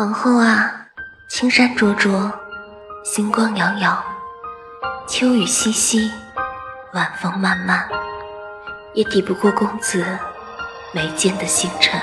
[0.00, 0.86] 往后啊，
[1.28, 2.32] 青山灼灼，
[3.04, 4.02] 星光遥遥，
[5.06, 6.10] 秋雨淅淅，
[6.94, 7.86] 晚风漫漫，
[8.94, 10.02] 也抵不过公子
[10.94, 12.00] 眉间的星辰。